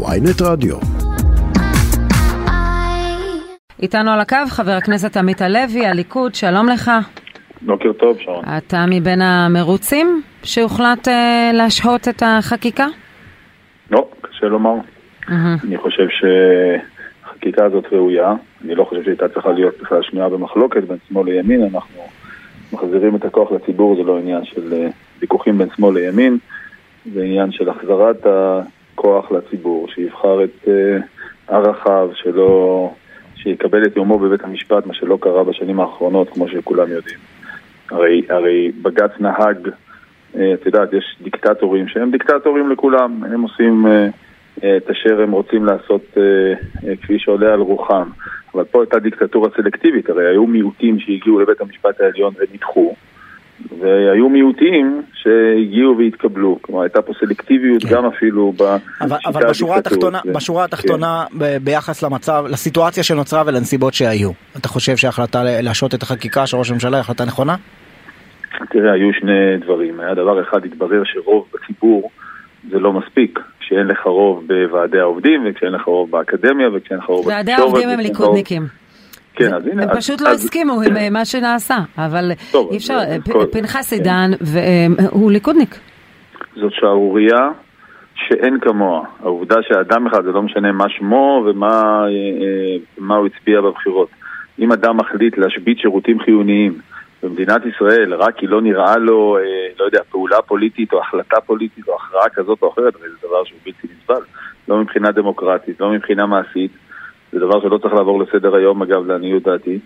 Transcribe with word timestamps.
ויינט 0.00 0.42
רדיו. 0.42 0.76
איתנו 3.82 4.10
על 4.10 4.20
הקו 4.20 4.36
חבר 4.48 4.72
הכנסת 4.72 5.16
עמית 5.16 5.42
הלוי, 5.42 5.86
הליכוד, 5.86 6.34
שלום 6.34 6.68
לך. 6.68 6.90
בוקר 7.62 7.92
טוב, 7.92 8.18
שרון. 8.20 8.44
אתה 8.58 8.84
מבין 8.90 9.22
המרוצים 9.22 10.22
שהוחלט 10.42 11.08
אה, 11.08 11.50
להשהות 11.54 12.08
את 12.08 12.22
החקיקה? 12.26 12.86
לא, 13.90 14.08
קשה 14.20 14.46
לומר. 14.46 14.74
אני 15.28 15.78
חושב 15.78 16.06
שהחקיקה 16.08 17.64
הזאת 17.64 17.84
ראויה. 17.92 18.34
אני 18.64 18.74
לא 18.74 18.84
חושב 18.84 19.04
שהייתה 19.04 19.28
צריכה 19.28 19.52
להיות 19.52 19.74
בכלל 19.82 20.02
שנויה 20.02 20.28
במחלוקת 20.28 20.82
בין 20.84 20.98
שמאל 21.08 21.30
לימין. 21.30 21.62
אנחנו 21.62 22.02
מחזירים 22.72 23.16
את 23.16 23.24
הכוח 23.24 23.52
לציבור, 23.52 23.96
זה 23.96 24.02
לא 24.02 24.18
עניין 24.18 24.44
של 24.44 24.72
אה, 24.72 24.88
ויכוחים 25.20 25.58
בין 25.58 25.68
שמאל 25.76 25.94
לימין. 25.94 26.38
זה 27.14 27.22
עניין 27.22 27.52
של 27.52 27.68
החזרת 27.68 28.26
הכוח 28.94 29.32
לציבור, 29.32 29.88
שיבחר 29.88 30.44
את 30.44 30.68
אה, 30.68 30.98
הרחב, 31.48 32.08
שלא... 32.14 32.90
שיקבל 33.36 33.86
את 33.86 33.96
יומו 33.96 34.18
בבית 34.18 34.44
המשפט, 34.44 34.86
מה 34.86 34.94
שלא 34.94 35.18
קרה 35.20 35.44
בשנים 35.44 35.80
האחרונות, 35.80 36.28
כמו 36.28 36.48
שכולם 36.48 36.90
יודעים. 36.90 37.18
הרי, 37.90 38.22
הרי 38.28 38.72
בג"ץ 38.82 39.10
נהג, 39.20 39.68
אה, 40.36 40.54
את 40.54 40.66
יודעת, 40.66 40.92
יש 40.92 41.16
דיקטטורים 41.22 41.88
שהם 41.88 42.10
דיקטטורים 42.10 42.70
לכולם, 42.70 43.24
הם 43.24 43.42
עושים 43.42 43.86
אה, 43.86 44.08
את 44.76 44.90
אשר 44.90 45.22
הם 45.22 45.32
רוצים 45.32 45.64
לעשות 45.64 46.16
כפי 47.02 47.18
שעולה 47.18 47.52
על 47.52 47.60
רוחם. 47.60 48.08
אבל 48.54 48.64
פה 48.64 48.82
הייתה 48.82 48.98
דיקטטורה 48.98 49.48
סלקטיבית, 49.56 50.10
הרי 50.10 50.28
היו 50.28 50.46
מיעוטים 50.46 50.98
שהגיעו 50.98 51.40
לבית 51.40 51.60
המשפט 51.60 52.00
העליון 52.00 52.34
ונדחו, 52.38 52.94
והיו 53.80 54.28
מיעוטים 54.28 55.02
שהגיעו 55.14 55.98
והתקבלו. 55.98 56.58
כלומר, 56.62 56.82
הייתה 56.82 57.02
פה 57.02 57.12
סלקטיביות 57.20 57.82
כן. 57.82 57.94
גם 57.94 58.06
אפילו 58.06 58.52
בשיטה 58.52 58.76
אבל, 59.00 59.16
אבל 59.26 59.48
בשורה 59.48 59.76
התחתונה, 59.76 60.20
זה, 60.24 60.32
בשורה 60.32 60.64
התחתונה 60.64 61.24
כן. 61.38 61.64
ביחס 61.64 62.02
למצב, 62.02 62.44
לסיטואציה 62.48 63.02
שנוצרה 63.02 63.42
ולנסיבות 63.46 63.94
שהיו, 63.94 64.30
אתה 64.56 64.68
חושב 64.68 64.96
שההחלטה 64.96 65.42
להשעות 65.44 65.94
את 65.94 66.02
החקיקה 66.02 66.46
של 66.46 66.56
ראש 66.56 66.70
הממשלה 66.70 66.96
היא 66.96 67.00
החלטה 67.00 67.24
נכונה? 67.24 67.56
תראה, 68.70 68.92
היו 68.92 69.12
שני 69.20 69.56
דברים. 69.64 70.00
היה 70.00 70.14
דבר 70.14 70.42
אחד, 70.42 70.64
התברר 70.64 71.02
שרוב 71.04 71.46
בציבור 71.54 72.10
זה 72.70 72.78
לא 72.78 72.92
מספיק. 72.92 73.38
כשאין 73.60 73.86
לך 73.86 74.06
רוב 74.06 74.44
בוועדי 74.46 75.00
העובדים, 75.00 75.42
וכשאין 75.46 75.72
לך 75.72 75.84
רוב 75.84 76.10
באקדמיה, 76.10 76.68
וכשאין 76.72 76.98
לך 76.98 77.04
רוב 77.04 77.18
בתקשורת. 77.18 77.36
ועדי 77.36 77.52
העובדים 77.52 77.88
הם 77.88 78.00
ליכודניקים. 78.00 78.81
כן, 79.34 79.54
אז 79.54 79.66
הנה... 79.66 79.82
הם 79.82 79.88
פשוט 79.96 80.20
לא 80.20 80.28
הסכימו 80.28 80.82
עם 80.82 80.96
אה, 80.96 81.10
מה 81.10 81.24
שנעשה, 81.24 81.78
אבל 81.98 82.30
אי 82.70 82.76
אפשר, 82.76 82.98
אה, 82.98 83.16
פנחס 83.52 83.92
עידן, 83.92 84.30
הוא 85.10 85.32
ליכודניק. 85.32 85.78
זאת 86.56 86.72
שערורייה 86.72 87.48
שאין 88.14 88.60
כמוה. 88.60 89.04
העובדה 89.22 89.56
שאדם 89.62 90.06
אחד, 90.06 90.24
זה 90.24 90.32
לא 90.32 90.42
משנה 90.42 90.72
מה 90.72 90.88
שמו 90.88 91.44
ומה 91.46 92.04
אה, 93.08 93.16
הוא 93.16 93.26
הצביע 93.26 93.60
בבחירות. 93.60 94.08
אם 94.58 94.72
אדם 94.72 94.96
מחליט 94.96 95.38
להשבית 95.38 95.78
שירותים 95.78 96.20
חיוניים 96.20 96.78
במדינת 97.22 97.62
ישראל 97.66 98.14
רק 98.14 98.36
כי 98.36 98.46
לא 98.46 98.60
נראה 98.60 98.96
לו, 98.96 99.38
לא 99.78 99.84
יודע, 99.84 100.00
פעולה 100.10 100.42
פוליטית 100.42 100.92
או 100.92 101.00
החלטה 101.00 101.40
פוליטית 101.40 101.88
או 101.88 101.94
הכרעה 101.94 102.28
כזאת 102.28 102.62
או 102.62 102.72
אחרת, 102.72 102.92
זה 102.92 103.28
דבר 103.28 103.44
שהוא 103.44 103.58
בלתי 103.64 103.88
נסבל. 103.96 104.22
לא 104.68 104.78
מבחינה 104.78 105.10
דמוקרטית, 105.10 105.80
לא 105.80 105.90
מבחינה 105.90 106.26
מעשית. 106.26 106.70
זה 107.32 107.38
דבר 107.38 107.60
שלא 107.60 107.78
צריך 107.78 107.94
לעבור 107.94 108.22
לסדר 108.22 108.54
היום, 108.54 108.82
אגב, 108.82 109.06
לעניות 109.06 109.42
דעתי. 109.42 109.78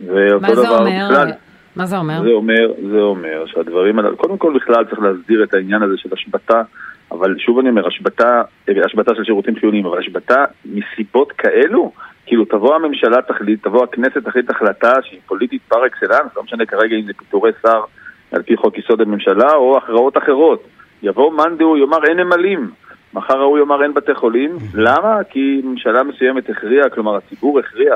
מה 0.00 0.54
זה 0.54 0.68
אומר? 0.68 1.08
בכלל, 1.10 1.32
מה 1.76 1.86
זה 1.86 1.96
אומר? 1.96 2.22
זה 2.22 2.30
אומר, 2.30 2.72
זה 2.90 3.00
אומר 3.00 3.44
שהדברים 3.46 3.98
האלה, 3.98 4.16
קודם 4.16 4.38
כל 4.38 4.52
בכלל 4.56 4.84
צריך 4.84 4.98
להסדיר 4.98 5.44
את 5.44 5.54
העניין 5.54 5.82
הזה 5.82 5.94
של 5.96 6.08
השבתה, 6.12 6.62
אבל 7.12 7.38
שוב 7.38 7.58
אני 7.58 7.68
אומר, 7.68 7.86
השבתה, 7.86 8.42
השבתה 8.84 9.14
של 9.14 9.24
שירותים 9.24 9.56
חיוניים, 9.56 9.86
אבל 9.86 9.98
השבתה 9.98 10.44
מסיבות 10.64 11.32
כאלו, 11.32 11.92
כאילו 12.26 12.44
תבוא 12.44 12.74
הממשלה 12.74 13.22
תחליט, 13.22 13.62
תבוא 13.62 13.84
הכנסת 13.84 14.24
תחליט 14.24 14.50
החלטה 14.50 14.92
שהיא 15.02 15.20
פוליטית 15.26 15.62
פר 15.68 15.86
אקסלנס, 15.86 16.36
לא 16.36 16.42
משנה 16.42 16.66
כרגע 16.66 16.96
אם 16.96 17.02
זה 17.06 17.12
פיטורי 17.18 17.50
שר 17.62 17.80
על 18.32 18.42
פי 18.42 18.56
חוק 18.56 18.78
יסוד 18.78 19.00
הממשלה 19.00 19.52
או 19.54 19.78
הכרעות 19.78 20.16
אחרות. 20.16 20.64
יבוא 21.02 21.32
מאן 21.32 21.56
דהוא, 21.56 21.78
יאמר 21.78 22.04
אין 22.04 22.20
נמלים. 22.20 22.70
מחר 23.14 23.38
ההוא 23.38 23.58
יאמר 23.58 23.82
אין 23.82 23.94
בתי 23.94 24.14
חולים. 24.14 24.58
למה? 24.74 25.18
כי 25.30 25.60
ממשלה 25.64 26.02
מסוימת 26.02 26.50
הכריעה, 26.50 26.90
כלומר 26.90 27.16
הציבור 27.16 27.58
הכריע, 27.58 27.94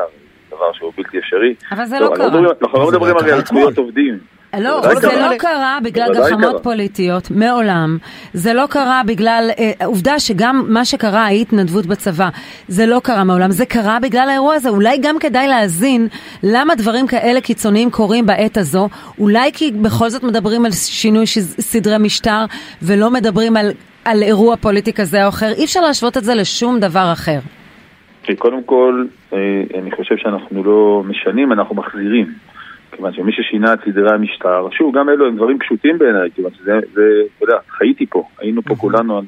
דבר 0.49 0.72
שהוא 0.72 0.93
בלתי 0.97 1.19
אפשרי. 1.19 1.54
אבל 1.72 1.84
זה 1.84 1.99
לא, 2.00 2.10
לא 2.10 2.16
קרה. 2.16 2.27
אנחנו 2.62 2.78
לא 2.78 2.88
מדברים 2.88 3.16
הרי 3.16 3.32
על 3.32 3.41
זכויות 3.41 3.78
עובדים. 3.78 4.19
לא, 4.60 4.94
זה 5.00 5.16
לא 5.31 5.37
קרה 5.38 5.78
בגלל 5.82 6.09
גחמות 6.15 6.62
פוליטיות, 6.62 7.31
מעולם. 7.31 7.99
זה 8.32 8.54
לא 8.54 8.66
קרה 8.71 9.03
בגלל, 9.06 9.50
אה, 9.59 9.87
עובדה 9.87 10.19
שגם 10.19 10.65
מה 10.69 10.84
שקרה, 10.84 11.25
ההתנדבות 11.25 11.87
בצבא, 11.87 12.28
זה 12.69 12.87
לא 12.87 13.00
קרה 13.03 13.25
מעולם, 13.25 13.50
זה 13.50 13.66
קרה 13.66 13.98
בגלל 14.03 14.28
האירוע 14.28 14.54
הזה. 14.54 14.69
אולי 14.69 14.98
גם 14.98 15.19
כדאי 15.19 15.48
להאזין 15.48 16.09
למה 16.43 16.75
דברים 16.75 17.06
כאלה 17.06 17.41
קיצוניים 17.41 17.91
קורים 17.91 18.27
בעת 18.27 18.56
הזו. 18.56 18.88
אולי 19.19 19.50
כי 19.53 19.72
בכל 19.72 20.10
זאת 20.10 20.22
מדברים 20.22 20.65
על 20.65 20.72
שינוי 20.72 21.27
סדרי 21.60 21.98
משטר, 21.98 22.44
ולא 22.83 23.10
מדברים 23.10 23.56
על 23.56 23.71
על 24.06 24.22
אירוע 24.22 24.56
פוליטי 24.56 24.93
כזה 24.93 25.25
או 25.25 25.28
אחר, 25.28 25.53
אי 25.59 25.65
אפשר 25.65 25.81
להשוות 25.81 26.17
את 26.17 26.25
זה 26.25 26.34
לשום 26.34 26.81
דבר 26.81 27.12
אחר. 27.12 27.39
קודם 28.39 28.62
כל, 28.62 29.05
אה, 29.33 29.62
אני 29.78 29.91
חושב 29.91 30.17
שאנחנו 30.17 30.65
לא 30.65 31.03
משנים, 31.06 31.53
אנחנו 31.53 31.75
מחזירים. 31.75 32.33
כיוון 32.93 33.12
שמי 33.12 33.33
ששינה 33.33 33.72
את 33.72 33.78
סדרי 33.84 34.15
המשטר, 34.15 34.69
שוב, 34.71 34.97
גם 34.97 35.09
אלו 35.09 35.27
הם 35.27 35.37
דברים 35.37 35.59
פשוטים 35.59 35.99
בעיניי, 35.99 36.31
כיוון 36.34 36.50
שזה, 36.55 36.72
זה, 36.95 37.03
אתה 37.37 37.45
יודע, 37.45 37.56
חייתי 37.71 38.06
פה, 38.06 38.22
היינו 38.39 38.62
פה 38.62 38.75
כולנו 38.77 39.19
על, 39.19 39.25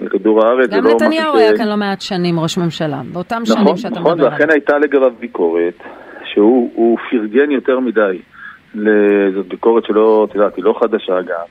על 0.00 0.08
כדור 0.08 0.46
הארץ. 0.46 0.70
גם 0.70 0.86
נתניהו 0.86 1.36
היה 1.36 1.56
כאן 1.56 1.68
לא 1.68 1.76
מעט 1.76 2.00
שנים 2.00 2.40
ראש 2.40 2.58
ממשלה, 2.58 3.00
באותם 3.12 3.42
נכון, 3.42 3.64
שנים 3.64 3.76
שאתה 3.76 4.00
נכון, 4.00 4.12
מדבר 4.12 4.26
עליהם. 4.26 4.34
נכון, 4.34 4.46
ואכן 4.46 4.52
הייתה 4.52 4.78
לגביו 4.78 5.12
ביקורת, 5.20 5.82
שהוא 6.24 6.98
פרגן 7.10 7.50
יותר 7.50 7.80
מדי. 7.80 8.18
זאת 9.34 9.48
ביקורת 9.48 9.84
שלא, 9.84 10.26
את 10.30 10.34
יודעת, 10.34 10.56
היא 10.56 10.64
לא 10.64 10.74
חדשה 10.80 11.22
גם. 11.22 11.46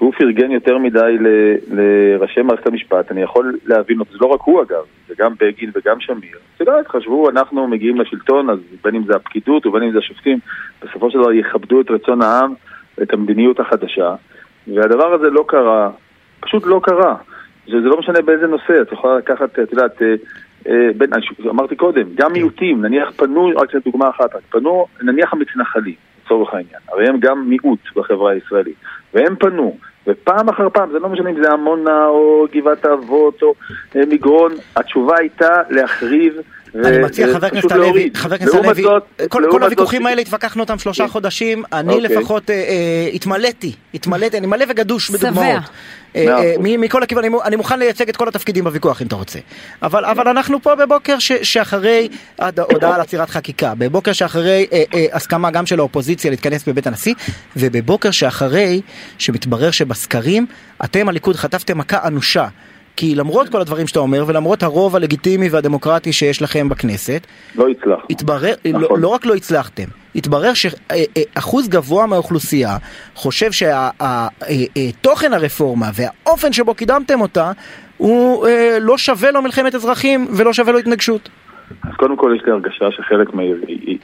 שהוא 0.00 0.12
פרגן 0.18 0.50
יותר 0.50 0.78
מדי 0.78 1.16
ל, 1.20 1.26
לראשי 1.70 2.42
מערכת 2.42 2.66
המשפט, 2.66 3.10
אני 3.10 3.22
יכול 3.22 3.58
להבין 3.64 4.00
אותו, 4.00 4.12
זה 4.12 4.18
לא 4.20 4.26
רק 4.26 4.40
הוא 4.40 4.62
אגב, 4.62 4.84
זה 5.08 5.14
גם 5.18 5.34
בגין 5.40 5.70
וגם 5.74 6.00
שמיר. 6.00 6.38
את 6.56 6.60
יודעת, 6.60 6.88
חשבו, 6.88 7.30
אנחנו 7.30 7.68
מגיעים 7.68 8.00
לשלטון, 8.00 8.50
אז 8.50 8.58
בין 8.84 8.94
אם 8.94 9.04
זה 9.04 9.16
הפקידות 9.16 9.66
ובין 9.66 9.82
אם 9.82 9.92
זה 9.92 9.98
השופטים, 9.98 10.38
בסופו 10.82 11.10
של 11.10 11.18
דבר 11.18 11.32
יכבדו 11.32 11.80
את 11.80 11.90
רצון 11.90 12.22
העם 12.22 12.54
ואת 12.98 13.12
המדיניות 13.12 13.60
החדשה, 13.60 14.14
והדבר 14.74 15.14
הזה 15.14 15.30
לא 15.30 15.44
קרה, 15.48 15.90
פשוט 16.40 16.66
לא 16.66 16.80
קרה. 16.82 17.16
זה, 17.66 17.80
זה 17.80 17.88
לא 17.88 17.98
משנה 17.98 18.22
באיזה 18.22 18.46
נושא, 18.46 18.82
את 18.82 18.92
יכולה 18.92 19.18
לקחת, 19.18 19.58
את 19.58 19.72
יודעת, 19.72 20.02
אה, 20.02 20.14
אה, 20.68 20.88
בין, 20.96 21.10
אמרתי 21.48 21.76
קודם, 21.76 22.06
גם 22.14 22.32
מיעוטים, 22.32 22.82
נניח 22.82 23.10
פנו, 23.16 23.50
רק 23.56 23.74
דוגמה 23.84 24.08
אחת, 24.08 24.30
פנו, 24.50 24.86
נניח 25.02 25.32
המתנחלים, 25.32 25.94
לצורך 26.24 26.54
העניין, 26.54 26.80
הרי 26.88 27.08
הם 27.08 27.16
גם 27.20 27.48
מיעוט 27.48 27.80
בחברה 27.96 28.32
הישראלית, 28.32 28.76
והם 29.14 29.36
פנו, 29.36 29.76
ופעם 30.06 30.48
אחר 30.48 30.68
פעם, 30.68 30.90
זה 30.92 30.98
לא 30.98 31.08
משנה 31.08 31.30
אם 31.30 31.42
זה 31.42 31.50
עמונה 31.52 32.06
או 32.06 32.46
גבעת 32.52 32.84
האבות 32.84 33.42
או 33.42 33.54
אה, 33.96 34.00
מגרון, 34.08 34.52
התשובה 34.76 35.14
הייתה 35.18 35.62
להחריב 35.70 36.34
אני 36.74 36.98
מציע, 36.98 37.26
חבר 37.34 37.46
הכנסת 37.46 37.72
הלוי, 37.72 38.10
חבר 38.14 38.34
הכנסת 38.34 38.54
הלוי, 38.54 38.84
כל 39.28 39.62
הוויכוחים 39.62 40.06
האלה 40.06 40.20
התווכחנו 40.20 40.62
אותם 40.62 40.78
שלושה 40.78 41.04
כן. 41.04 41.10
חודשים, 41.10 41.64
אני 41.72 41.94
אוקיי. 41.94 42.16
לפחות 42.16 42.50
אה, 42.50 42.54
אה, 42.54 43.10
התמלאתי, 43.14 43.72
התמלאתי, 43.94 44.38
אני 44.38 44.46
מלא 44.46 44.64
וגדוש 44.68 45.10
בדוגמאות. 45.10 45.62
מכל 46.58 47.02
הכיוון, 47.02 47.24
אני 47.44 47.56
מוכן 47.56 47.78
לייצג 47.78 48.08
את 48.08 48.16
כל 48.16 48.28
התפקידים 48.28 48.64
בוויכוח 48.64 49.02
אם 49.02 49.06
אתה 49.06 49.16
רוצה. 49.16 49.38
אבל 49.82 50.28
אנחנו 50.28 50.62
פה 50.62 50.74
בבוקר 50.74 51.18
שאחרי 51.18 52.08
הודעה 52.72 52.94
על 52.94 53.00
עצירת 53.00 53.30
חקיקה, 53.30 53.74
בבוקר 53.78 54.12
שאחרי 54.12 54.66
הסכמה 55.12 55.50
גם 55.50 55.66
של 55.66 55.78
האופוזיציה 55.78 56.30
להתכנס 56.30 56.68
בבית 56.68 56.86
הנשיא, 56.86 57.14
ובבוקר 57.56 58.10
שאחרי 58.10 58.80
שמתברר 59.18 59.70
שבסקרים 59.70 60.46
אתם 60.84 61.08
הליכוד 61.08 61.36
חטפתם 61.36 61.78
מכה 61.78 61.98
אנושה. 62.06 62.48
כי 63.00 63.14
למרות 63.14 63.48
כל 63.48 63.60
הדברים 63.60 63.86
שאתה 63.86 63.98
אומר, 63.98 64.24
ולמרות 64.26 64.62
הרוב 64.62 64.96
הלגיטימי 64.96 65.48
והדמוקרטי 65.48 66.12
שיש 66.12 66.42
לכם 66.42 66.68
בכנסת, 66.68 67.26
לא 67.56 67.68
הצלחנו. 67.68 68.04
התברר, 68.10 68.54
נכון. 68.68 68.82
לא, 68.82 68.98
לא 68.98 69.08
רק 69.08 69.26
לא 69.26 69.34
הצלחתם, 69.34 69.84
התברר 70.14 70.52
שאחוז 70.54 71.68
גבוה 71.68 72.06
מהאוכלוסייה 72.06 72.76
חושב 73.14 73.50
שתוכן 73.52 75.32
הרפורמה 75.32 75.86
והאופן 75.94 76.52
שבו 76.52 76.74
קידמתם 76.74 77.20
אותה, 77.20 77.52
הוא 77.96 78.46
אה, 78.46 78.78
לא 78.80 78.98
שווה 78.98 79.30
לו 79.30 79.42
מלחמת 79.42 79.74
אזרחים 79.74 80.26
ולא 80.36 80.52
שווה 80.52 80.72
לו 80.72 80.78
התנגשות. 80.78 81.28
אז 81.82 81.94
קודם 81.96 82.16
כל 82.16 82.34
יש 82.36 82.42
לי 82.46 82.52
הרגשה 82.52 82.90
שחלק 82.90 83.34
מה... 83.34 83.42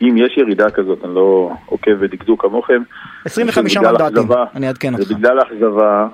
אם 0.02 0.16
יש 0.16 0.37
ירידה 0.37 0.70
כזאת, 0.70 1.04
אני 1.04 1.14
לא 1.14 1.50
עוקב 1.66 1.92
ודקדוק 2.00 2.42
כמוכם. 2.42 2.82
25 3.25 3.76
מנדטים, 3.76 4.28
אני 4.54 4.69
אעדכן 4.69 4.94
אותך. 4.94 5.08
זה 5.08 5.14
בגלל 5.14 5.38
האכזבה 5.38 6.06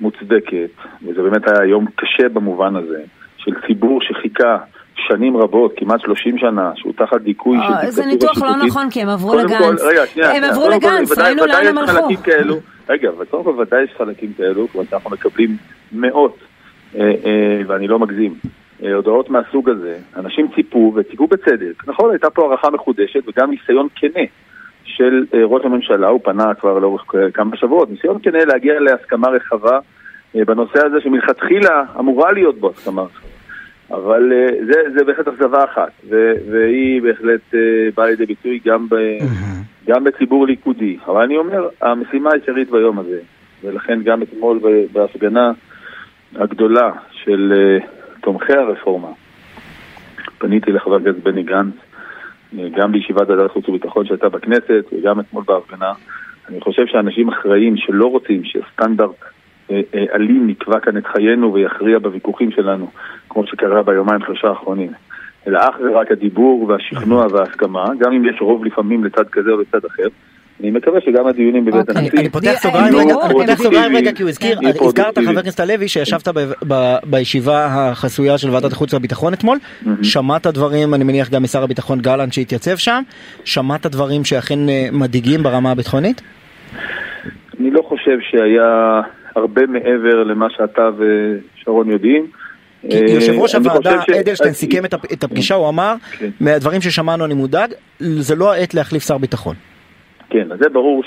מוצדקת, 0.00 0.70
וזה 1.02 1.22
באמת 1.22 1.48
היה 1.48 1.64
יום 1.64 1.86
קשה 1.94 2.28
במובן 2.28 2.76
הזה, 2.76 3.02
של 3.36 3.52
ציבור 3.66 4.00
שחיכה 4.02 4.58
שנים 4.94 5.36
רבות, 5.36 5.72
כמעט 5.76 6.00
30 6.00 6.38
שנה, 6.38 6.72
שהוא 6.76 6.92
תחת 6.96 7.20
דיכוי 7.20 7.58
של 7.58 7.62
דיקטטורה 7.62 7.80
שיפוטית. 7.80 7.94
זה 7.94 8.06
ניתוח 8.06 8.42
לא 8.42 8.66
נכון, 8.66 8.90
כי 8.90 9.02
הם 9.02 9.08
עברו 9.08 9.34
לגנץ. 9.34 9.82
הם 10.16 10.44
עברו 10.44 10.68
לגנץ, 10.68 11.18
ראינו 11.18 11.46
לאן 11.46 11.66
הם 11.66 11.78
הלכו. 11.78 12.08
רגע, 12.88 13.08
אבל 13.08 13.24
קודם 13.24 13.44
כל 13.44 13.50
ודאי 13.50 13.82
יש 13.82 13.90
חלקים 13.98 14.32
כאלו, 14.36 14.68
כלומר 14.68 14.86
אנחנו 14.92 15.10
מקבלים 15.10 15.56
מאות 15.92 16.38
ואני 17.66 17.88
לא 17.88 17.98
מגזים, 17.98 18.34
הודעות 18.94 19.30
מהסוג 19.30 19.70
הזה, 19.70 19.98
אנשים 20.16 20.48
ציפו, 20.54 20.92
וציפו 20.96 21.26
בצדק. 21.26 21.82
נכון, 21.86 22.10
הייתה 22.10 22.30
פה 22.30 22.42
הערכה 22.42 22.70
מחודשת 22.70 23.20
וגם 23.28 23.50
ניסיון 23.50 23.88
כנה 23.94 24.24
של 24.96 25.24
ראש 25.44 25.64
הממשלה, 25.64 26.08
הוא 26.08 26.20
פנה 26.24 26.54
כבר 26.54 26.78
לאורך 26.78 27.04
כמה 27.34 27.56
שבועות, 27.56 27.90
ניסיון 27.90 28.18
כנה 28.22 28.44
להגיע 28.44 28.80
להסכמה 28.80 29.28
רחבה 29.28 29.78
בנושא 30.34 30.86
הזה 30.86 31.00
שמלכתחילה 31.00 31.82
אמורה 31.98 32.32
להיות 32.32 32.60
בו 32.60 32.70
הסכמה 32.70 33.02
רחבה. 33.02 33.28
אבל 33.90 34.32
זה, 34.66 34.80
זה 34.98 35.04
בהחלט 35.04 35.28
אכזבה 35.28 35.64
אחת, 35.64 35.92
ו, 36.10 36.32
והיא 36.50 37.02
בהחלט 37.02 37.40
באה 37.96 38.06
לידי 38.06 38.26
ביטוי 38.26 38.60
גם, 38.66 38.88
ב, 38.88 38.94
mm-hmm. 38.94 39.86
גם 39.86 40.04
בציבור 40.04 40.46
ליכודי. 40.46 40.96
אבל 41.06 41.22
אני 41.22 41.36
אומר, 41.36 41.68
המשימה 41.82 42.30
העיקרית 42.30 42.70
ביום 42.70 42.98
הזה, 42.98 43.20
ולכן 43.64 44.02
גם 44.02 44.22
אתמול 44.22 44.60
בהפגנה 44.92 45.52
הגדולה 46.36 46.90
של 47.12 47.52
תומכי 48.20 48.52
הרפורמה, 48.52 49.08
פניתי 50.38 50.72
לחבר 50.72 50.96
הכנסת 50.96 51.22
בני 51.22 51.42
גנץ, 51.42 51.74
גם 52.54 52.92
בישיבת 52.92 53.28
ועדת 53.28 53.50
חוץ 53.50 53.68
וביטחון 53.68 54.06
שהייתה 54.06 54.28
בכנסת, 54.28 54.84
וגם 54.92 55.20
אתמול 55.20 55.44
בהפגנה. 55.46 55.92
אני 56.48 56.60
חושב 56.60 56.86
שאנשים 56.86 57.28
אחראים 57.28 57.76
שלא 57.76 58.06
רוצים 58.06 58.42
שסטנדרט 58.44 59.24
אלים 60.14 60.46
נקבע 60.46 60.80
כאן 60.80 60.96
את 60.96 61.06
חיינו 61.06 61.54
ויכריע 61.54 61.98
בוויכוחים 61.98 62.50
שלנו, 62.50 62.90
כמו 63.28 63.46
שקרה 63.46 63.82
ביומיים 63.82 64.20
שלושה 64.26 64.48
האחרונים. 64.48 64.90
אלא 65.46 65.58
אך 65.58 65.76
ורק 65.80 66.12
הדיבור 66.12 66.68
והשכנוע 66.68 67.26
וההסכמה, 67.30 67.84
גם 67.98 68.12
אם 68.12 68.24
יש 68.24 68.36
רוב 68.40 68.64
לפעמים 68.64 69.04
לצד 69.04 69.28
כזה 69.28 69.50
או 69.50 69.60
לצד 69.60 69.84
אחר. 69.84 70.08
אני 70.60 70.70
מקווה 70.70 71.00
שגם 71.00 71.26
הדיונים 71.26 71.64
בבית 71.64 71.88
אוקיי. 71.88 72.02
הנשיא... 72.02 72.18
אני 72.18 72.28
פותח 72.30 72.52
סוגריים 73.56 73.96
רגע, 73.96 74.12
כי 74.12 74.22
הוא 74.22 74.28
הזכיר, 74.28 74.58
הזכרת 74.80 75.18
חבר 75.18 75.38
הכנסת 75.38 75.60
הלוי 75.60 75.88
שישבת 75.88 76.28
בישיבה 77.04 77.66
החסויה 77.66 78.38
של 78.38 78.50
ועדת 78.50 78.72
החוץ 78.72 78.94
והביטחון 78.94 79.34
אתמול, 79.34 79.58
שמעת 80.02 80.46
דברים, 80.46 80.94
אני 80.94 81.04
מניח 81.04 81.30
גם 81.30 81.42
משר 81.42 81.62
הביטחון 81.62 81.98
גלנט 82.00 82.32
שהתייצב 82.32 82.76
שם, 82.76 83.02
שמעת 83.44 83.86
דברים 83.86 84.24
שאכן 84.24 84.68
אה, 84.68 84.88
מדאיגים 84.92 85.42
ברמה 85.42 85.70
הביטחונית? 85.70 86.22
אני 87.60 87.70
לא 87.70 87.82
חושב 87.82 88.18
שהיה 88.30 89.00
הרבה 89.36 89.66
מעבר 89.66 90.22
למה 90.24 90.46
שאתה 90.50 90.90
ושרון 90.98 91.90
יודעים. 91.90 92.26
אה, 92.92 92.98
יושב 93.08 93.32
ראש 93.32 93.54
הוועדה 93.54 94.00
אדלשטיין 94.20 94.52
סיכם 94.52 94.84
את 95.12 95.24
הפגישה, 95.24 95.54
הוא 95.54 95.68
אמר, 95.68 95.94
כן. 96.18 96.28
מהדברים 96.40 96.80
ששמענו 96.80 97.24
אני 97.24 97.34
מודאג, 97.34 97.70
זה 97.98 98.34
לא 98.34 98.52
העת 98.52 98.74
להחליף 98.74 99.06
שר 99.06 99.18
ביטחון. 99.18 99.54
כן, 100.30 100.52
אז 100.52 100.58
זה 100.58 100.68
ברור 100.68 101.02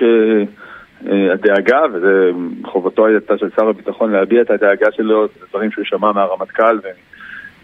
שהדאגה, 1.04 1.82
וזה 1.94 2.32
חובתו 2.66 3.08
הייתה 3.08 3.38
של 3.38 3.50
שר 3.56 3.68
הביטחון 3.68 4.12
להביע 4.12 4.42
את 4.42 4.52
הדאגה 4.52 4.92
שלו, 4.92 5.28
זה 5.28 5.46
דברים 5.50 5.72
שהוא 5.72 5.86
שמע 5.86 6.12
מהרמטכ"ל 6.12 6.80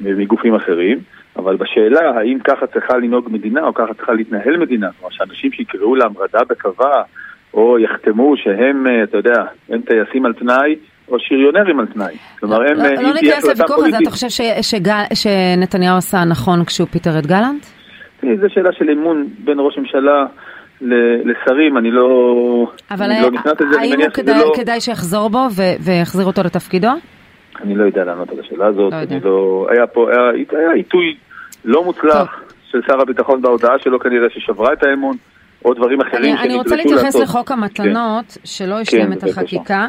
ומגופים 0.01 0.55
אחרים, 0.55 0.99
אבל 1.35 1.55
בשאלה 1.55 2.09
האם 2.09 2.39
ככה 2.39 2.67
צריכה 2.67 2.97
לנהוג 2.97 3.29
מדינה 3.31 3.63
או 3.63 3.73
ככה 3.73 3.93
צריכה 3.93 4.13
להתנהל 4.13 4.57
מדינה, 4.57 4.89
כלומר 4.99 5.11
שאנשים 5.11 5.51
שיקראו 5.51 5.95
להמרדה 5.95 6.39
בקווה 6.49 7.03
או 7.53 7.79
יחתמו 7.79 8.37
שהם, 8.37 8.87
אה, 8.87 9.03
אתה 9.03 9.17
יודע, 9.17 9.43
הם 9.69 9.81
טייסים 9.81 10.25
על 10.25 10.33
תנאי, 10.33 10.75
או 11.07 11.19
שריונרים 11.19 11.79
על 11.79 11.85
תנאי. 11.85 12.15
כלומר, 12.39 12.61
הם... 12.61 12.77
לא, 12.77 12.83
אה, 12.83 13.01
לא 13.01 13.13
ניכנס 13.13 13.45
לוויכוח 13.45 13.77
הזה, 13.77 13.97
אתה 14.01 14.09
חושב 14.09 14.43
שנתניהו 15.13 15.97
עשה 15.97 16.23
נכון 16.23 16.65
כשהוא 16.65 16.87
פיטר 16.87 17.19
את 17.19 17.25
גלנט? 17.25 17.65
זו 18.21 18.49
שאלה 18.49 18.71
של 18.71 18.89
אמון 18.89 19.27
בין 19.39 19.57
ראש 19.59 19.77
ממשלה 19.77 20.25
לשרים, 20.81 21.77
אני 21.77 21.91
לא, 21.91 22.07
אבל 22.91 23.07
לא 23.21 23.31
נכנס 23.31 23.53
לזה, 23.61 23.79
האם 23.79 24.01
הוא 24.01 24.09
כדאי, 24.09 24.39
לא... 24.39 24.51
כדאי 24.55 24.81
שיחזור 24.81 25.29
בו 25.29 25.47
ויחזיר 25.79 26.25
אותו 26.25 26.43
לתפקידו? 26.43 26.89
אני 27.63 27.75
לא 27.75 27.83
יודע 27.83 28.03
לענות 28.03 28.29
על 28.29 28.39
השאלה 28.39 28.67
הזאת, 28.67 28.93
לא 28.93 28.97
אני 28.97 29.19
לא... 29.19 29.67
היה 29.71 29.87
פה, 29.87 30.09
היה, 30.11 30.45
היה 30.59 30.71
עיתוי 30.71 31.15
לא 31.65 31.83
מוצלח 31.83 32.17
טוב. 32.17 32.49
של 32.71 32.81
שר 32.87 33.01
הביטחון 33.01 33.41
בהודעה 33.41 33.79
שלו 33.79 33.99
כנראה 33.99 34.27
ששברה 34.29 34.73
את 34.73 34.83
האמון. 34.83 35.15
או 35.65 35.73
דברים 35.73 36.01
אחרים 36.01 36.35
אני, 36.35 36.45
אני 36.45 36.55
רוצה 36.55 36.75
להתייחס 36.75 37.15
לחוק 37.15 37.51
המתנות, 37.51 38.25
כן. 38.25 38.39
שלא 38.43 38.79
השלים 38.79 39.05
כן, 39.05 39.13
את 39.13 39.23
החקיקה. 39.23 39.73
אה, 39.73 39.87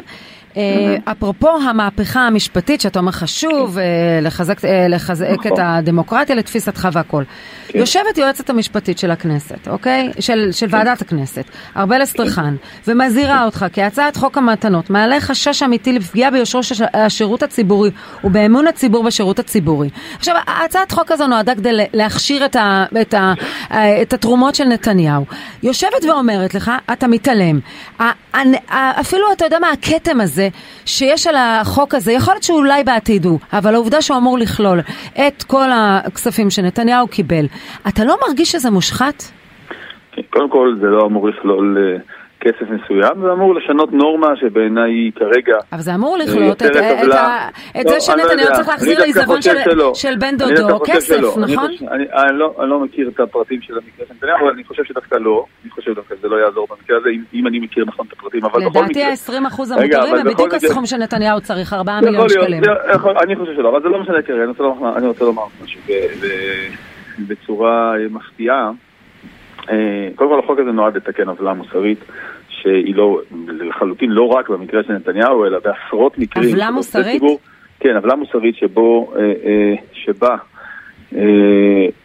אפרופו 1.05 1.49
המהפכה 1.49 2.19
המשפטית, 2.19 2.81
שאתה 2.81 2.99
אומר 2.99 3.11
חשוב 3.11 3.77
אה, 3.77 3.83
לחזק, 4.21 4.65
אה, 4.65 4.87
לחזק 4.87 5.29
נכון. 5.29 5.53
את 5.53 5.59
הדמוקרטיה 5.61 6.35
לתפיסתך 6.35 6.89
והכל. 6.93 7.23
כן. 7.67 7.79
יושבת 7.79 8.17
יועצת 8.17 8.49
המשפטית 8.49 8.97
של 8.97 9.11
הכנסת, 9.11 9.67
אוקיי? 9.67 10.11
של, 10.19 10.49
של 10.51 10.67
כן. 10.67 10.77
ועדת 10.77 11.01
הכנסת, 11.01 11.43
ארבל 11.77 12.03
אסטרחן, 12.03 12.55
כן. 12.85 12.91
ומזהירה 12.91 13.45
אותך 13.45 13.65
כי 13.73 13.81
הצעת 13.81 14.15
חוק 14.15 14.37
המתנות 14.37 14.89
מעלה 14.89 15.21
חשש 15.21 15.63
אמיתי 15.63 15.93
לפגיעה 15.93 16.31
ביושרו 16.31 16.63
של 16.63 16.85
השירות 16.93 17.43
הציבורי 17.43 17.91
ובאמון 18.23 18.67
הציבור 18.67 19.03
בשירות 19.03 19.39
הציבורי. 19.39 19.89
עכשיו, 20.17 20.35
הצעת 20.47 20.91
חוק 20.91 21.11
הזו 21.11 21.27
נועדה 21.27 21.55
כדי 21.55 21.69
להכשיר 21.93 22.45
את 24.01 24.13
התרומות 24.13 24.55
של 24.55 24.65
נתניהו. 24.65 25.25
יושבת 25.63 26.05
ואומרת 26.07 26.53
לך, 26.53 26.71
אתה 26.93 27.07
מתעלם. 27.07 27.59
אפילו, 28.71 29.31
אתה 29.33 29.45
יודע 29.45 29.59
מה, 29.59 29.67
הכתם 29.71 30.21
הזה 30.21 30.40
שיש 30.85 31.27
על 31.27 31.35
החוק 31.35 31.95
הזה, 31.95 32.11
יכול 32.11 32.33
להיות 32.33 32.43
שאולי 32.43 32.83
בעתיד 32.83 33.25
הוא, 33.25 33.39
אבל 33.53 33.73
העובדה 33.73 34.01
שהוא 34.01 34.17
אמור 34.17 34.37
לכלול 34.37 34.79
את 35.27 35.43
כל 35.43 35.69
הכספים 35.73 36.49
שנתניהו 36.49 37.07
קיבל, 37.07 37.45
אתה 37.87 38.05
לא 38.05 38.15
מרגיש 38.27 38.51
שזה 38.51 38.69
מושחת? 38.69 39.23
כן, 40.11 40.21
קודם 40.29 40.49
כל 40.49 40.75
זה 40.81 40.87
לא 40.87 41.05
אמור 41.05 41.29
לכלול 41.29 41.77
אה, 41.77 41.97
כסף 42.41 42.61
מסוים, 42.61 43.21
זה 43.21 43.31
אמור 43.31 43.55
לשנות 43.55 43.93
נורמה 43.93 44.27
שבעיניני 44.35 44.81
היא 44.81 45.11
כרגע 45.15 45.57
אבל 45.71 45.81
זה 45.81 45.95
אמור 45.95 46.17
לכלות 46.17 46.61
את, 46.61 46.67
את, 46.67 46.75
את 47.79 47.87
זה 47.87 47.93
לא, 47.93 47.99
שנתניהו 47.99 48.49
לא 48.49 48.55
צריך 48.55 48.67
להחזיר 48.67 48.99
לעיזבון 48.99 49.41
של, 49.41 49.57
של 49.93 50.15
בן 50.19 50.37
דודו 50.37 50.79
כסף, 50.85 51.17
נכון? 51.37 51.43
אני, 51.43 51.57
חושב, 51.57 51.85
אני, 51.85 52.03
אני, 52.13 52.37
לא, 52.37 52.53
אני 52.59 52.69
לא 52.69 52.79
מכיר 52.79 53.09
את 53.09 53.19
הפרטים 53.19 53.61
של 53.61 53.73
המקרה 53.73 54.05
של 54.07 54.13
נתניהו, 54.13 54.37
אבל 54.41 54.49
אני 54.49 54.63
חושב 54.63 54.83
שדווקא 54.83 55.15
לא, 55.15 55.45
אני 55.63 55.71
חושב 55.71 55.93
דווקא 55.93 56.15
שזה 56.15 56.27
לא 56.27 56.35
יעזור 56.35 56.67
במקרה 56.69 56.97
הזה, 56.97 57.09
אם, 57.09 57.23
אם 57.33 57.47
אני 57.47 57.59
מכיר 57.59 57.85
נכון 57.87 58.05
את 58.07 58.13
הפרטים, 58.13 58.45
אבל 58.45 58.69
בכל 58.69 58.69
מקרה... 58.69 58.83
לדעתי 58.83 59.03
ה-20% 59.03 59.61
המותרים 59.73 60.15
הם 60.15 60.33
בדיוק 60.33 60.53
הסכום 60.53 60.85
שנתניהו 60.85 61.41
צריך, 61.41 61.73
4 61.73 61.99
מיליון 62.01 62.29
שקלים. 62.29 62.63
אני 63.23 63.35
חושב 63.35 63.55
שלא, 63.55 63.69
אבל 63.69 63.81
זה 63.81 63.89
לא 63.89 63.99
משנה 63.99 64.21
כרגע, 64.21 64.43
אני 64.95 65.07
רוצה 65.07 65.23
לומר 65.25 65.43
משהו 65.63 65.81
בצורה 67.27 67.93
מפתיעה. 68.09 68.71
אה, 69.69 70.09
קודם 70.15 70.29
כל 70.29 70.39
החוק 70.39 70.59
הזה 70.59 70.71
נועד 70.71 70.97
לתקן 70.97 71.29
עוולה 71.29 71.53
מוסרית 71.53 71.99
שהיא 72.49 72.95
לא, 72.95 73.21
לחלוטין 73.47 74.09
לא 74.09 74.27
רק 74.27 74.49
במקרה 74.49 74.83
של 74.83 74.93
נתניהו, 74.93 75.45
אלא 75.45 75.59
בעשרות 75.59 76.17
מקרים. 76.17 76.49
עוולה 76.49 76.71
מוסרית? 76.71 77.21
ציבור, 77.21 77.39
כן, 77.79 77.95
עוולה 77.95 78.15
מוסרית 78.15 78.55
שבו, 78.55 79.13
אה, 79.15 79.21
אה, 79.21 79.75
שבה 79.93 80.35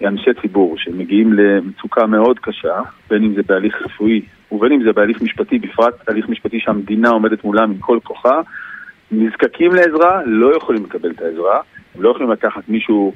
אנשי 0.05 0.31
ציבור 0.43 0.79
שמגיעים 0.79 1.33
למצוקה 1.33 2.07
מאוד 2.07 2.39
קשה, 2.39 2.81
בין 3.11 3.25
אם 3.25 3.35
זה 3.35 3.43
בהליך 3.47 3.83
רפואי 3.85 4.23
ובין 4.53 4.73
אם 4.73 4.83
זה 4.85 4.93
בהליך 4.93 5.23
משפטי, 5.23 5.59
בפרט 5.59 6.09
הליך 6.09 6.29
משפטי 6.29 6.61
שהמדינה 6.61 7.09
עומדת 7.09 7.45
מולם 7.45 7.71
עם 7.71 7.79
כל 7.79 7.99
כוחה, 8.05 8.41
נזקקים 9.11 9.75
לעזרה, 9.75 10.21
לא 10.25 10.57
יכולים 10.57 10.85
לקבל 10.85 11.11
את 11.11 11.23
העזרה, 11.23 11.61
הם 11.95 12.03
לא 12.03 12.11
יכולים 12.11 12.31
לקחת 12.31 12.69
מישהו 12.69 13.13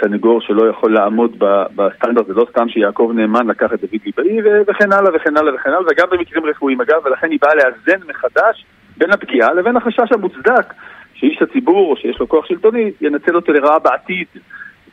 סנגור 0.00 0.40
שלא 0.40 0.68
יכול 0.68 0.94
לעמוד 0.94 1.36
בסטנדרט, 1.76 2.26
זה 2.26 2.34
לא 2.34 2.46
סתם 2.50 2.68
שיעקב 2.68 3.12
נאמן 3.14 3.46
לקח 3.46 3.72
את 3.74 3.80
דוד 3.80 4.00
ליבאי 4.04 4.38
וכן 4.66 4.92
הלאה 4.92 5.16
וכן 5.16 5.36
הלאה 5.36 5.54
וכן 5.54 5.70
הלאה, 5.70 5.80
וגם 5.90 6.06
במקרים 6.10 6.44
רפואיים 6.46 6.80
אגב, 6.80 7.00
ולכן 7.04 7.30
היא 7.30 7.38
באה 7.42 7.54
לאזן 7.54 8.06
מחדש 8.08 8.64
בין 8.96 9.12
הפגיעה 9.12 9.54
לבין 9.54 9.76
החשש 9.76 10.12
המוצדק 10.12 10.74
שאיש 11.14 11.42
הציבור 11.42 11.90
או 11.90 11.96
שיש 11.96 12.20
לו 12.20 12.28
כוח 12.28 12.46
שלטוני 12.46 12.90
ינצל 13.00 13.36
אותו 13.36 13.52
לרעה 13.52 13.78
בעתיד 13.78 14.26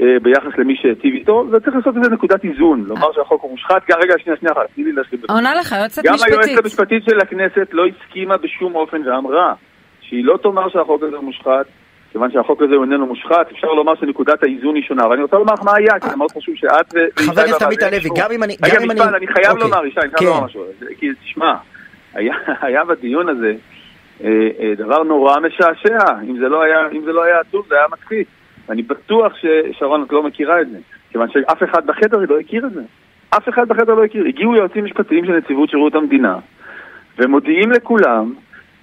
אה, 0.01 0.19
ביחס 0.21 0.57
למי 0.57 0.75
שהיטיב 0.75 1.13
איתו, 1.13 1.45
וצריך 1.51 1.75
לעשות 1.75 1.97
איזה 1.97 2.09
נקודת 2.09 2.43
איזון, 2.43 2.83
לומר 2.87 3.11
שהחוק 3.15 3.41
הוא 3.41 3.51
מושחת, 3.51 3.81
גם 3.89 3.99
רגע, 4.03 4.13
שנייה, 4.23 4.37
שנייה 4.39 4.53
אחת, 4.53 4.69
תני 4.75 4.83
לי 4.83 4.91
להשלים. 4.91 5.21
עונה 5.29 5.55
לך, 5.55 5.71
יועצת 5.71 6.05
משפטית. 6.05 6.33
גם 6.33 6.39
היועצת 6.41 6.63
המשפטית 6.63 7.03
של 7.09 7.19
הכנסת 7.19 7.67
לא 7.71 7.83
הסכימה 7.85 8.37
בשום 8.37 8.75
אופן 8.75 9.07
ואמרה 9.07 9.53
שהיא 10.01 10.25
לא 10.25 10.37
תאמר 10.43 10.69
שהחוק 10.69 11.03
הזה 11.03 11.19
מושחת, 11.19 11.65
כיוון 12.11 12.31
שהחוק 12.31 12.61
הזה 12.61 12.75
הוא 12.75 12.83
איננו 12.83 13.05
מושחת, 13.05 13.51
אפשר 13.51 13.67
לומר 13.67 13.95
שנקודת 13.95 14.43
האיזון 14.43 14.75
היא 14.75 14.83
שונה. 14.83 15.07
ואני 15.07 15.21
רוצה 15.21 15.37
לומר 15.37 15.53
לך 15.53 15.63
מה 15.63 15.71
היה, 15.75 15.99
כי 15.99 16.09
זה 16.09 16.15
מאוד 16.15 16.31
חשוב 16.31 16.55
שאת 16.55 16.93
ו... 16.93 16.97
חבר 17.19 17.41
הכנסת 17.41 17.61
עמית 17.61 17.83
הלוי, 17.83 17.99
גם 18.17 18.31
אם 18.31 18.43
אני... 18.43 18.55
רגע, 18.63 18.79
משפט, 18.79 19.13
אני 19.15 19.27
חייב 19.27 19.51
אוקיי. 19.51 19.69
לומר, 19.69 19.85
ישי, 19.85 19.99
אני 19.99 20.09
חייב 20.09 20.29
לומר 20.29 20.45
משהו. 20.45 20.63
כי 20.99 21.07
תשמע, 21.23 21.53
היה 22.61 22.83
בדיון 22.83 23.29
הזה 23.29 23.53
אה, 24.23 24.49
אה, 24.59 24.73
דבר 24.77 25.03
נורא 25.03 25.39
משעשע. 25.39 26.13
אם 26.29 26.37
זה 26.39 26.49
לא 27.13 27.23
היה 27.23 27.39
עצוב, 27.39 27.65
זה 27.69 27.75
היה 27.75 27.85
מקפיץ. 27.91 28.27
ואני 28.69 28.81
בטוח 28.81 29.33
ששרון, 29.35 30.03
את 30.03 30.11
לא 30.11 30.23
מכירה 30.23 30.61
את 30.61 30.69
זה. 30.69 30.77
כיוון 31.11 31.29
שאף 31.31 31.63
אחד 31.63 31.85
בחדר 31.85 32.17
לא 32.29 32.39
הכיר 32.39 32.65
את 32.65 32.73
זה. 32.73 32.81
אף 33.29 33.49
אחד 33.49 33.67
בחדר 33.67 33.93
לא 33.93 34.03
הכיר. 34.03 34.25
הגיעו 34.27 34.55
יועצים 34.55 34.85
משפטיים 34.85 35.25
של 35.25 35.37
נציבות 35.37 35.69
שירות 35.69 35.95
המדינה, 35.95 36.39
ומודיעים 37.17 37.71
לכולם 37.71 38.33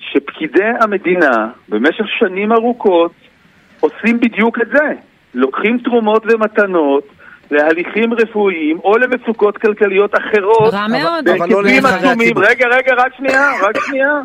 שפקידי 0.01 0.71
המדינה 0.81 1.49
במשך 1.69 2.05
שנים 2.19 2.53
ארוכות 2.53 3.13
עושים 3.81 4.21
בדיוק 4.21 4.59
את 4.63 4.69
זה. 4.69 4.93
לוקחים 5.35 5.79
תרומות 5.79 6.23
ומתנות 6.27 7.05
להליכים 7.51 8.15
רפואיים 8.15 8.79
או 8.85 8.99
למצוקות 8.99 9.59
כלכליות 9.59 10.15
אחרות. 10.15 10.75
רע 10.75 10.87
מאוד. 10.89 11.29
אבל 11.29 11.49
לא 11.51 11.61
עצומים. 11.87 12.39
רגע, 12.39 12.67
רגע, 12.69 12.95
רק 12.97 13.13
שנייה, 13.17 13.51
רק 13.63 13.79
שנייה. 13.87 14.21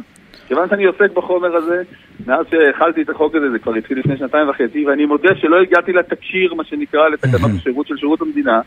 כיוון 0.48 0.70
שאני 0.70 0.86
עוסק 0.86 1.12
בחומר 1.14 1.56
הזה, 1.56 1.82
מאז 2.28 2.46
שהחלתי 2.52 3.02
את 3.02 3.10
החוק 3.10 3.36
הזה, 3.36 3.52
זה 3.52 3.60
כבר 3.60 3.76
התחיל 3.76 4.00
לפני 4.00 4.18
שנתיים 4.18 4.50
וחצי, 4.50 4.86
ואני 4.86 5.06
מודה 5.06 5.36
שלא 5.36 5.62
הגעתי 5.62 5.94
לתקשיר, 5.94 6.54
מה 6.54 6.64
שנקרא, 6.64 7.10
לתקנות 7.10 7.52
השירות 7.60 7.88
של 7.88 7.98
שירות 7.98 8.22
המדינה, 8.22 8.62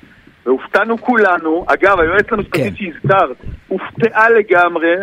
והופתענו 0.47 0.99
כולנו, 0.99 1.65
אגב, 1.69 2.01
היועצת 2.01 2.33
המשפטית 2.33 2.63
כן. 2.63 2.77
שהזכרת, 2.77 3.37
הופתעה 3.69 4.31
לגמרי, 4.31 4.95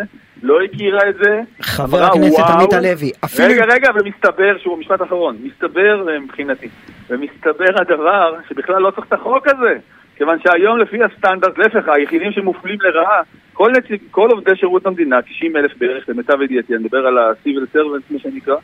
לא 0.44 0.58
הכירה 0.64 1.08
את 1.08 1.14
זה. 1.22 1.40
חבר 1.60 2.02
הכנסת 2.02 2.42
עמית 2.48 2.72
הלוי, 2.72 3.12
אפילו... 3.24 3.48
רגע, 3.48 3.64
רגע, 3.64 3.90
ומסתבר, 3.94 4.58
שהוא 4.58 4.78
משפט 4.78 5.02
אחרון, 5.02 5.36
מסתבר 5.42 6.06
מבחינתי, 6.20 6.68
ומסתבר 7.10 7.80
הדבר 7.80 8.34
שבכלל 8.48 8.82
לא 8.82 8.90
צריך 8.90 9.06
את 9.06 9.12
החוק 9.12 9.46
הזה. 9.46 9.74
כיוון 10.16 10.38
שהיום 10.42 10.78
לפי 10.78 10.96
הסטנדרט, 11.04 11.58
להפך, 11.58 11.88
היחידים 11.88 12.32
שמופלים 12.32 12.78
לרעה, 12.80 13.20
כל, 13.52 13.72
נציג, 13.76 14.00
כל 14.10 14.28
עובדי 14.30 14.56
שירות 14.56 14.86
המדינה, 14.86 15.22
90 15.22 15.56
אלף 15.56 15.72
בערך, 15.78 16.08
למיטב 16.08 16.42
ידיעתי, 16.42 16.74
אני 16.74 16.84
מדבר 16.84 17.06
על 17.06 17.18
ה-civil 17.18 17.76
servants, 17.76 18.04
מה 18.10 18.18
שנקרא, 18.18 18.54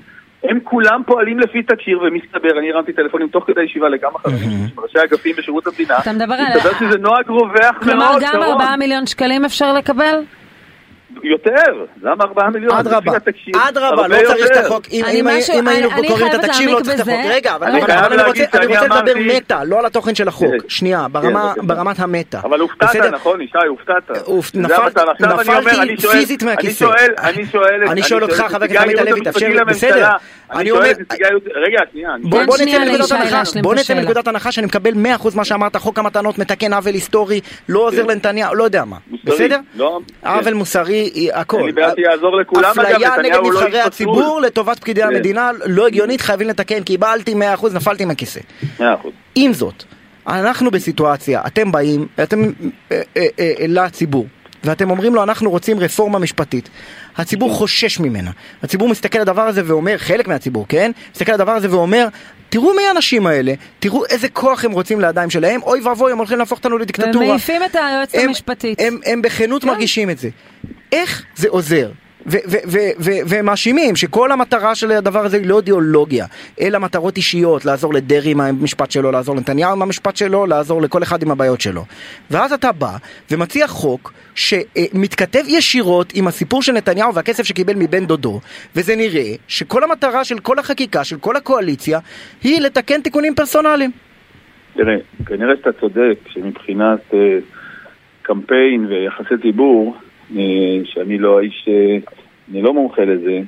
הם 0.45 0.59
כולם 0.65 1.03
פועלים 1.07 1.39
לפי 1.39 1.63
תקשיר, 1.63 2.03
ומסתבר, 2.03 2.59
אני 2.59 2.73
הרמתי 2.73 2.93
טלפונים 2.93 3.29
תוך 3.29 3.45
כדי 3.47 3.63
ישיבה 3.63 3.89
לכמה 3.89 4.19
חברים, 4.19 4.51
ראשי 4.79 4.99
אגפים 5.05 5.37
בשירות 5.39 5.67
המדינה, 5.67 5.99
אתה 5.99 6.13
מדבר 6.13 6.35
על... 6.35 6.57
מסתבר 6.57 6.73
שזה 6.79 6.99
נוהג 6.99 7.29
רווח 7.29 7.55
מאוד, 7.57 7.83
כלומר, 7.83 8.19
גם 8.21 8.43
4 8.43 8.77
מיליון 8.77 9.07
שקלים 9.07 9.45
אפשר 9.45 9.73
לקבל? 9.73 10.23
יותר, 11.23 11.87
למה 12.03 12.25
4 12.25 12.51
מיליון? 12.51 12.77
אדרבה, 12.77 13.13
אדרבה, 13.69 14.09
לא 14.09 14.17
צריך 14.27 14.47
את 14.47 14.57
החוק. 14.65 14.85
אם 14.91 15.69
היינו 15.69 15.89
קוראים 16.09 16.27
את 16.27 16.35
התקשי"ר 16.35 16.71
לא 16.71 16.81
צריך 16.81 17.01
את 17.01 17.01
החוק. 17.01 17.21
רגע, 17.29 17.55
אבל 17.55 17.67
אני 17.67 18.23
רוצה 18.23 18.45
לדבר 18.63 19.13
מטה, 19.37 19.65
לא 19.65 19.79
על 19.79 19.87
התוכן 19.87 20.15
של 20.15 20.29
החוק. 20.29 20.53
כן. 20.63 20.69
שנייה, 20.69 21.07
כן, 21.23 21.67
ברמת 21.67 22.01
המטה. 22.01 22.41
אבל 22.45 22.61
הופתעת, 22.61 22.97
נכון, 22.97 23.41
ישי, 23.41 23.59
הופתעת. 23.69 24.11
נפלתי 24.55 25.97
פיזית 26.13 26.43
מהכיסא. 26.43 26.85
אני 27.19 27.47
שואל... 27.47 27.85
אני 27.89 28.03
שואל 28.03 28.23
אותך, 28.23 28.45
חבר 28.49 28.65
הכנסת 28.65 28.83
עמית 28.83 28.99
הלוי, 28.99 29.21
תאפשר 29.21 29.49
לי, 29.49 29.65
בסדר. 29.65 30.09
אני 30.53 30.71
אומר... 30.71 30.83
רגע, 31.67 31.79
שנייה. 31.93 32.11
בוא 33.63 33.75
נצא 33.75 33.95
מנקודת 33.95 34.29
הנחה 34.29 34.53
שאני 34.53 34.67
מקבל 34.67 34.93
100% 34.93 35.37
מה 35.37 35.45
שאמרת, 35.45 35.77
חוק 35.77 35.99
המתנות 35.99 36.39
מתקן 36.39 36.73
עוול 36.73 36.95
היסטורי, 36.95 37.41
לא 37.69 37.79
עוזר 37.79 38.03
כן. 38.03 38.11
לנתניהו, 38.11 38.55
לא 38.55 38.65
יודע 38.65 38.85
מה. 38.85 38.97
בסדר? 39.25 39.59
לא, 39.75 40.01
עוול 40.25 40.55
מוסרי 40.55 41.00
הכל. 41.33 41.63
אני 41.63 41.73
בעד 41.73 41.95
שיעזור 41.97 42.37
לכולם, 42.37 42.71
אגב, 42.71 42.81
אפליה 42.81 43.11
נגד 43.23 43.35
לא 43.35 43.51
נבחרי 43.51 43.81
הציבור 43.81 44.41
לטובת 44.41 44.79
פקידי 44.79 45.01
כן. 45.01 45.07
המדינה 45.07 45.51
לא 45.67 45.87
הגיונית, 45.87 46.21
חייבים 46.21 46.49
לתקן, 46.49 46.83
קיבלתי 46.83 47.35
100%, 47.35 47.67
נפלתי 47.75 48.05
מהכיסא. 48.05 48.41
100%. 48.79 48.83
עם 49.35 49.53
זאת, 49.53 49.85
אנחנו 50.27 50.71
בסיטואציה, 50.71 51.41
אתם 51.47 51.73
באים, 51.73 52.07
אתם 52.23 52.43
אה, 52.93 53.03
אה, 53.17 53.27
אה, 53.39 53.67
לציבור. 53.69 54.27
ואתם 54.65 54.91
אומרים 54.91 55.15
לו 55.15 55.23
אנחנו 55.23 55.51
רוצים 55.51 55.81
רפורמה 55.81 56.19
משפטית. 56.19 56.69
הציבור 57.17 57.51
חושש 57.51 58.01
ממנה. 58.01 58.31
הציבור 58.63 58.89
מסתכל 58.89 59.19
על 59.19 59.23
הדבר 59.23 59.43
הזה 59.43 59.63
ואומר, 59.67 59.99
חלק 59.99 60.29
מהציבור, 60.29 60.67
כן? 60.69 60.91
מסתכל 61.13 61.33
על 61.33 61.41
הדבר 61.41 61.53
הזה 61.53 61.71
ואומר, 61.71 62.09
תראו 62.49 62.75
מי 62.75 62.87
האנשים 62.87 63.27
האלה, 63.27 63.55
תראו 63.79 64.05
איזה 64.07 64.29
כוח 64.29 64.65
הם 64.65 64.73
רוצים 64.73 65.01
לידיים 65.01 65.31
שלהם, 65.31 65.63
אוי 65.63 65.81
ואבוי, 65.81 66.13
הם 66.13 66.19
הולכים 66.19 66.39
להפוך 66.39 66.59
אותנו 66.59 66.79
לדיקטטורה. 66.79 67.27
ומעיפים 67.27 67.63
את 67.65 67.77
היועצת 67.77 68.19
המשפטית. 68.19 68.81
הם, 68.81 68.87
הם, 68.87 69.01
הם 69.13 69.23
בכנות 69.23 69.63
כן. 69.63 69.69
מרגישים 69.69 70.11
את 70.11 70.19
זה. 70.19 70.29
איך 70.93 71.25
זה 71.35 71.49
עוזר? 71.49 71.91
והם 73.27 73.47
מאשימים 73.47 73.97
שכל 73.97 74.33
המטרה 74.33 74.75
של 74.75 74.91
הדבר 74.91 75.21
הזה 75.21 75.37
היא 75.37 75.47
לא 75.47 75.59
אידיאולוגיה, 75.59 76.27
אלא 76.61 76.79
מטרות 76.79 77.17
אישיות, 77.17 77.65
לעזור 77.65 77.95
לדרעי 77.95 78.31
עם 78.31 78.41
המשפט 78.41 78.91
שלו, 78.91 79.11
לעזור 79.11 79.37
לנתניהו 79.37 79.73
עם 79.73 79.83
המשפט 79.83 80.17
שלו, 80.17 80.47
לעזור 80.47 80.83
לכל 80.83 81.03
אחד 81.03 81.23
עם 81.23 81.31
הבעיות 81.31 81.61
שלו. 81.61 81.85
ואז 82.31 82.53
אתה 82.53 82.73
בא 82.73 82.97
ומציע 83.31 83.67
חוק 83.67 84.13
שמתכתב 84.35 85.43
ישירות 85.49 86.13
עם 86.15 86.27
הסיפור 86.27 86.63
של 86.63 86.73
נתניהו 86.73 87.15
והכסף 87.15 87.43
שקיבל 87.43 87.75
מבן 87.77 88.07
דודו, 88.07 88.41
וזה 88.77 88.97
נראה 88.97 89.35
שכל 89.49 89.85
המטרה 89.85 90.25
של 90.25 90.39
כל 90.39 90.59
החקיקה, 90.59 91.05
של 91.05 91.19
כל 91.19 91.37
הקואליציה, 91.37 91.99
היא 92.43 92.61
לתקן 92.61 93.01
תיקונים 93.01 93.35
פרסונליים. 93.35 93.91
תראה, 94.75 94.97
כנראה 95.27 95.57
שאתה 95.57 95.73
צודק 95.81 96.19
שמבחינת 96.29 97.01
uh, 97.11 97.15
קמפיין 98.23 98.87
ויחסי 98.87 99.35
ציבור, 99.43 99.95
אה, 99.97 100.10
שאני 100.85 101.19
לא 101.19 101.39
האיש, 101.39 101.69
אה, 101.69 101.99
אני 102.51 102.63
לא 102.63 102.75
מומחה 102.75 103.05
לזה, 103.05 103.41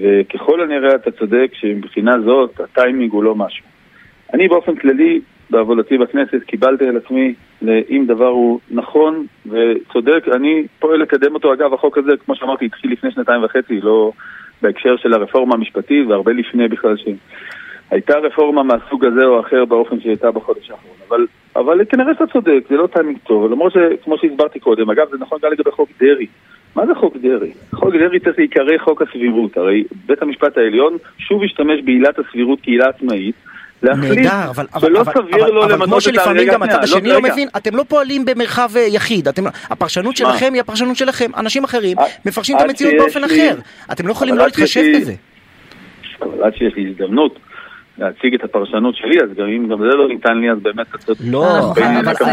וככל 0.00 0.60
הנראה 0.60 0.94
אתה 0.94 1.10
צודק 1.10 1.50
שמבחינה 1.52 2.20
זאת 2.20 2.60
הטיימינג 2.60 3.12
הוא 3.12 3.24
לא 3.24 3.34
משהו. 3.34 3.64
אני 4.34 4.48
באופן 4.48 4.74
כללי, 4.74 5.20
בעבודתי 5.50 5.98
בכנסת, 5.98 6.42
קיבלתי 6.46 6.88
על 6.88 6.96
עצמי, 6.96 7.34
אם 7.62 8.04
דבר 8.06 8.28
הוא 8.28 8.60
נכון 8.70 9.26
וצודק, 9.46 10.24
אני 10.32 10.64
פועל 10.78 11.00
לקדם 11.00 11.34
אותו. 11.34 11.52
אגב, 11.52 11.74
החוק 11.74 11.98
הזה, 11.98 12.12
כמו 12.24 12.36
שאמרתי, 12.36 12.64
התחיל 12.64 12.92
לפני 12.92 13.10
שנתיים 13.10 13.44
וחצי, 13.44 13.80
לא 13.80 14.12
בהקשר 14.62 14.96
של 14.96 15.14
הרפורמה 15.14 15.54
המשפטית, 15.54 16.06
והרבה 16.06 16.32
לפני 16.32 16.68
בכלל 16.68 16.96
שהייתה 17.90 18.18
רפורמה 18.18 18.62
מהסוג 18.62 19.04
הזה 19.04 19.24
או 19.24 19.40
אחר 19.40 19.64
באופן 19.64 20.00
שהייתה 20.00 20.30
בחודש 20.30 20.70
האחרון. 20.70 20.96
אבל 21.08 21.26
אבל 21.56 21.84
כנראה 21.88 22.12
שאתה 22.14 22.26
צודק, 22.32 22.60
זה 22.70 22.76
לא 22.76 22.86
טיימינג 22.86 23.18
טוב, 23.26 23.52
למרות 23.52 23.72
שכמו 23.72 24.18
שהסברתי 24.18 24.60
קודם, 24.60 24.90
אגב 24.90 25.06
זה 25.10 25.16
נכון 25.20 25.38
גם 25.42 25.52
לגבי 25.52 25.70
חוק 25.70 25.88
דרעי. 26.00 26.26
מה 26.76 26.86
זה 26.86 26.94
חוק 26.94 27.16
דרעי? 27.16 27.52
חוק 27.74 27.94
דרעי 27.94 28.20
צריך 28.20 28.38
להיקרא 28.38 28.78
חוק 28.84 29.02
הסבירות, 29.02 29.56
הרי 29.56 29.84
בית 30.06 30.22
המשפט 30.22 30.58
העליון 30.58 30.96
שוב 31.18 31.42
השתמש 31.42 31.80
בעילת 31.84 32.18
הסבירות 32.18 32.58
כעילה 32.62 32.88
עצמאית. 32.88 33.34
נהדר, 33.82 34.50
אבל, 34.50 34.66
אבל, 34.74 34.96
אבל, 34.96 35.12
אבל, 35.32 35.72
אבל 35.72 35.86
כמו 35.86 36.00
שלפעמים 36.00 36.48
גם 36.52 36.62
הצד 36.62 36.84
השני 36.84 37.08
לא, 37.08 37.14
לא 37.14 37.20
מבין, 37.20 37.48
אתם 37.56 37.76
לא 37.76 37.82
פועלים 37.88 38.24
במרחב 38.24 38.70
אה, 38.76 38.80
יחיד, 38.80 39.28
אתם, 39.28 39.44
לא- 39.44 39.50
הפרשנות 39.70 40.16
שלכם 40.16 40.52
היא 40.52 40.60
הפרשנות 40.60 40.96
שלכם, 40.96 41.30
אנשים 41.36 41.64
אחרים 41.64 41.96
מפרשים 42.26 42.56
את 42.56 42.62
המציאות 42.62 42.94
באופן 42.98 43.24
אחר, 43.24 43.54
אתם 43.92 44.06
לא 44.06 44.12
יכולים 44.12 44.36
לא 44.36 44.44
להתחשב 44.44 44.82
בזה. 44.96 45.12
אבל 46.22 46.42
עד 46.42 46.54
שיש 46.54 46.74
לי 46.76 46.88
הזדמנות 46.90 47.38
להציג 48.00 48.34
את 48.34 48.44
הפרשנות 48.44 48.96
שלי, 48.96 49.22
אז 49.22 49.28
גם 49.36 49.46
אם 49.46 49.68
גם 49.68 49.78
זה 49.78 49.96
לא 49.96 50.08
ניתן 50.08 50.38
לי, 50.38 50.50
אז 50.50 50.58
באמת 50.62 50.86
לא, 51.20 51.44
אה, 51.44 51.70
אבל 51.70 51.82
אנחנו 51.82 52.26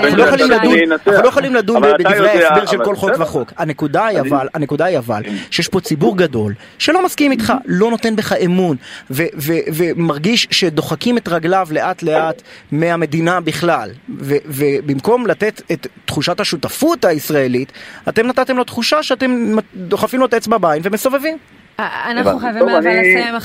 לא 1.24 1.28
יכולים 1.28 1.56
לדון 1.56 1.82
בדברי 1.82 2.30
ההסבר 2.30 2.66
של 2.66 2.84
כל 2.84 2.96
חוק 2.96 3.12
וחוק. 3.20 3.54
הנקודה 3.58 4.06
היא 4.06 4.20
אבל, 4.20 4.48
הנקודה 4.54 4.86
היא 4.86 4.98
אבל. 4.98 5.22
שיש 5.52 5.68
פה 5.68 5.80
ציבור 5.80 6.18
גדול 6.18 6.54
שלא 6.80 7.06
מסכים 7.06 7.32
איתך, 7.32 7.54
לא 7.66 7.90
נותן 7.90 8.16
בך 8.16 8.34
אמון, 8.34 8.78
ומרגיש 9.10 10.48
שדוחקים 10.52 11.18
את 11.18 11.28
רגליו 11.28 11.68
לאט 11.72 12.04
לאט 12.04 12.42
מהמדינה 12.72 13.42
בכלל, 13.42 13.90
ובמקום 14.10 15.28
לתת 15.28 15.62
את 15.72 15.88
תחושת 16.06 16.40
השותפות 16.40 17.06
הישראלית, 17.06 17.72
אתם 18.10 18.28
נתתם 18.28 18.58
לו 18.58 18.64
תחושה 18.64 19.04
שאתם 19.04 19.56
דוחפים 19.76 20.20
לו 20.20 20.26
את 20.26 20.34
האצבע 20.34 20.58
בעין 20.58 20.82
ומסובבים. 20.86 21.38
אה, 21.80 22.12
אנחנו 22.12 22.40
חייבים 22.40 22.70
אבל 22.70 22.80
לסיים, 22.80 23.36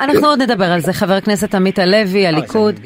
אנחנו 0.00 0.26
עוד 0.28 0.42
נדבר 0.42 0.72
על 0.72 0.80
זה, 0.80 0.92
חבר 0.92 1.12
הכנסת 1.14 1.54
עמית 1.54 1.78
הלוי, 1.78 2.26
הליכוד. 2.26 2.80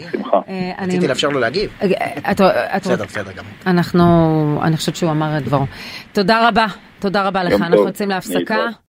אה, 0.48 0.72
רציתי 0.82 1.08
לאפשר 1.08 1.28
לו 1.28 1.40
להגיב. 1.40 1.70
אה, 1.82 2.78
בסדר, 2.80 3.04
בסדר 3.04 3.32
גם. 3.32 3.44
אנחנו, 3.66 4.60
אני 4.62 4.76
חושבת 4.76 4.96
שהוא 4.96 5.10
אמר 5.10 5.38
את 5.38 5.44
דברו. 5.44 5.66
תודה 6.12 6.48
רבה, 6.48 6.66
תודה 6.98 7.22
רבה 7.22 7.44
לך, 7.44 7.52
אנחנו 7.52 7.86
יוצאים 7.86 8.08
להפסקה. 8.08 8.83